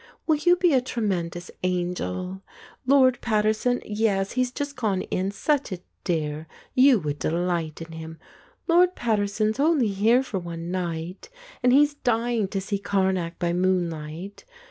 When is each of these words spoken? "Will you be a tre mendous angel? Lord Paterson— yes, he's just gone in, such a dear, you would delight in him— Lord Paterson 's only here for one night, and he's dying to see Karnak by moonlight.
"Will 0.25 0.37
you 0.37 0.55
be 0.55 0.73
a 0.73 0.81
tre 0.81 1.03
mendous 1.03 1.51
angel? 1.61 2.41
Lord 2.87 3.21
Paterson— 3.21 3.83
yes, 3.85 4.31
he's 4.31 4.51
just 4.51 4.75
gone 4.75 5.03
in, 5.03 5.29
such 5.29 5.71
a 5.71 5.77
dear, 6.03 6.47
you 6.73 6.97
would 6.97 7.19
delight 7.19 7.83
in 7.83 7.91
him— 7.91 8.17
Lord 8.67 8.95
Paterson 8.95 9.53
's 9.53 9.59
only 9.59 9.89
here 9.89 10.23
for 10.23 10.39
one 10.39 10.71
night, 10.71 11.29
and 11.61 11.71
he's 11.71 11.93
dying 11.93 12.47
to 12.47 12.59
see 12.59 12.79
Karnak 12.79 13.37
by 13.37 13.53
moonlight. 13.53 14.43